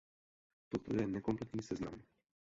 [0.69, 2.03] Toto je nekompletní seznam.